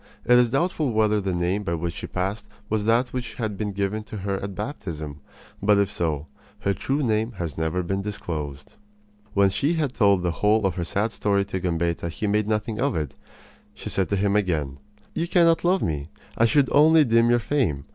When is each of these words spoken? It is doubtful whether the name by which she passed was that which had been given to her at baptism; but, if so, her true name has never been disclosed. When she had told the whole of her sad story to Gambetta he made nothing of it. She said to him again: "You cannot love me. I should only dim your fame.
It 0.25 0.39
is 0.39 0.49
doubtful 0.49 0.93
whether 0.93 1.21
the 1.21 1.31
name 1.31 1.61
by 1.61 1.75
which 1.75 1.93
she 1.93 2.07
passed 2.07 2.49
was 2.71 2.85
that 2.85 3.09
which 3.09 3.35
had 3.35 3.55
been 3.55 3.71
given 3.71 4.01
to 4.05 4.17
her 4.17 4.39
at 4.41 4.55
baptism; 4.55 5.19
but, 5.61 5.77
if 5.77 5.91
so, 5.91 6.25
her 6.61 6.73
true 6.73 7.03
name 7.03 7.33
has 7.33 7.55
never 7.55 7.83
been 7.83 8.01
disclosed. 8.01 8.77
When 9.35 9.51
she 9.51 9.73
had 9.73 9.93
told 9.93 10.23
the 10.23 10.31
whole 10.41 10.65
of 10.65 10.73
her 10.73 10.83
sad 10.83 11.11
story 11.11 11.45
to 11.45 11.59
Gambetta 11.59 12.09
he 12.09 12.25
made 12.25 12.47
nothing 12.47 12.79
of 12.81 12.95
it. 12.95 13.13
She 13.75 13.89
said 13.91 14.09
to 14.09 14.15
him 14.15 14.35
again: 14.35 14.79
"You 15.13 15.27
cannot 15.27 15.63
love 15.63 15.83
me. 15.83 16.07
I 16.35 16.45
should 16.45 16.69
only 16.71 17.03
dim 17.03 17.29
your 17.29 17.37
fame. 17.37 17.85